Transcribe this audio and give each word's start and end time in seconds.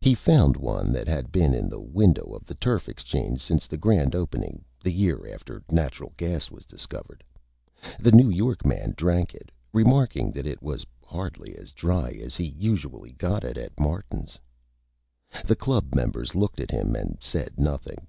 He 0.00 0.16
found 0.16 0.56
One 0.56 0.92
that 0.92 1.06
had 1.06 1.30
been 1.30 1.54
in 1.54 1.68
the 1.68 1.78
Window 1.78 2.34
of 2.34 2.44
the 2.44 2.56
Turf 2.56 2.88
Exchange 2.88 3.40
since 3.40 3.68
the 3.68 3.76
Grand 3.76 4.16
Opening, 4.16 4.64
the 4.82 4.90
Year 4.90 5.32
after 5.32 5.62
Natural 5.70 6.12
Gas 6.16 6.50
was 6.50 6.66
discovered. 6.66 7.22
The 8.00 8.10
New 8.10 8.30
York 8.30 8.66
Man 8.66 8.94
drank 8.96 9.32
it, 9.32 9.52
remarking 9.72 10.32
that 10.32 10.44
it 10.48 10.60
was 10.60 10.84
hardly 11.04 11.54
as 11.54 11.70
Dry 11.70 12.10
as 12.20 12.34
he 12.34 12.52
usually 12.58 13.12
got 13.12 13.44
it 13.44 13.56
at 13.56 13.78
Martin's. 13.78 14.40
The 15.46 15.54
Club 15.54 15.94
Members 15.94 16.34
looked 16.34 16.58
at 16.58 16.72
Him 16.72 16.96
and 16.96 17.18
said 17.20 17.56
Nothing. 17.56 18.08